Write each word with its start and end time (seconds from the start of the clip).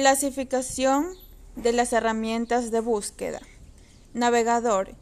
Clasificación 0.00 1.08
de 1.56 1.72
las 1.72 1.92
herramientas 1.92 2.70
de 2.70 2.78
búsqueda. 2.78 3.40
Navegador. 4.14 4.94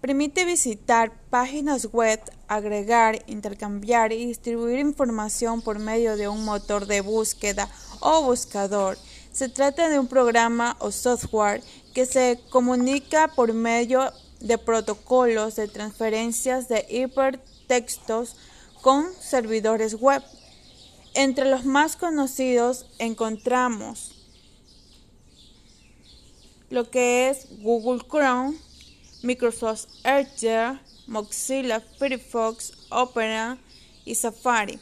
Permite 0.00 0.44
visitar 0.44 1.12
páginas 1.28 1.86
web, 1.86 2.20
agregar, 2.46 3.24
intercambiar 3.26 4.12
y 4.12 4.26
distribuir 4.26 4.78
información 4.78 5.60
por 5.60 5.80
medio 5.80 6.16
de 6.16 6.28
un 6.28 6.44
motor 6.44 6.86
de 6.86 7.00
búsqueda 7.00 7.68
o 7.98 8.22
buscador. 8.22 8.96
Se 9.32 9.48
trata 9.48 9.88
de 9.88 9.98
un 9.98 10.06
programa 10.06 10.76
o 10.78 10.92
software 10.92 11.60
que 11.92 12.06
se 12.06 12.38
comunica 12.50 13.26
por 13.34 13.54
medio 13.54 14.12
de 14.38 14.56
protocolos 14.56 15.56
de 15.56 15.66
transferencias 15.66 16.68
de 16.68 16.86
hipertextos 16.88 18.36
con 18.82 19.04
servidores 19.20 19.96
web. 19.96 20.22
Entre 21.14 21.44
los 21.44 21.64
más 21.64 21.96
conocidos 21.96 22.86
encontramos 23.00 24.14
lo 26.70 26.90
que 26.90 27.28
es 27.28 27.46
Google 27.60 28.02
Chrome, 28.08 28.56
Microsoft 29.22 29.86
Edge, 30.04 30.78
Mozilla 31.06 31.80
Firefox, 31.80 32.72
Opera 32.90 33.58
y 34.04 34.14
Safari. 34.14 34.78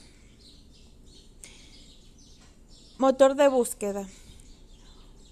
Motor 2.98 3.34
de 3.34 3.48
búsqueda. 3.48 4.06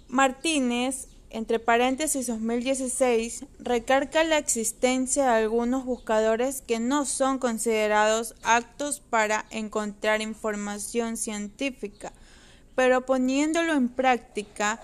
Martínez, 0.09 1.07
entre 1.31 1.61
paréntesis 1.61 2.27
2016, 2.27 3.45
recarga 3.61 4.25
la 4.25 4.39
existencia 4.39 5.25
de 5.25 5.45
algunos 5.45 5.85
buscadores 5.85 6.63
que 6.63 6.81
no 6.81 7.07
son 7.07 7.39
considerados 7.39 8.35
aptos 8.43 8.99
para 8.99 9.47
encontrar 9.51 10.21
información 10.21 11.17
científica, 11.17 12.13
pero 12.75 13.07
poniéndolo 13.07 13.75
en 13.75 13.89
práctica, 13.89 14.81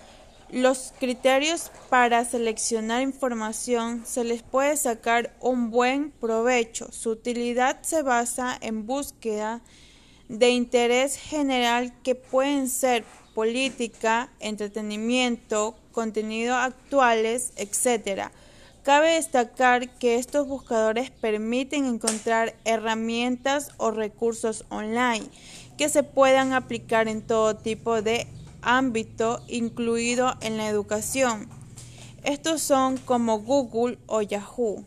los 0.51 0.93
criterios 1.01 1.73
para 1.91 2.25
seleccionar 2.25 3.03
información 3.03 4.05
se 4.07 4.25
les 4.25 4.43
puede 4.43 4.77
sacar 4.77 5.37
un 5.41 5.71
buen 5.71 6.13
provecho. 6.13 6.91
Su 6.93 7.11
utilidad 7.11 7.83
se 7.83 8.03
basa 8.03 8.57
en 8.61 8.87
búsqueda 8.87 9.61
de 10.29 10.51
interés 10.51 11.17
general 11.17 11.93
que 12.03 12.15
pueden 12.15 12.69
ser 12.69 13.05
política, 13.35 14.31
entretenimiento, 14.41 15.77
contenido 15.93 16.55
actuales, 16.55 17.53
etc. 17.57 18.31
Cabe 18.83 19.15
destacar 19.15 19.99
que 19.99 20.17
estos 20.17 20.47
buscadores 20.47 21.11
permiten 21.11 21.87
encontrar 21.87 22.55
herramientas 22.65 23.71
o 23.79 23.91
recursos 23.91 24.65
online 24.69 25.27
que 25.77 25.89
se 25.89 26.03
puedan 26.03 26.53
aplicar 26.53 27.09
en 27.09 27.21
todo 27.21 27.57
tipo 27.57 28.01
de 28.01 28.27
ámbito, 28.63 29.41
incluido 29.49 30.35
en 30.41 30.57
la 30.57 30.69
educación. 30.69 31.49
Estos 32.25 32.63
son 32.63 32.97
como 32.97 33.41
Google 33.41 33.99
o 34.07 34.23
Yahoo. 34.23 34.85